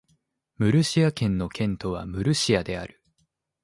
[0.57, 3.03] ムルシア県の県都はムルシアである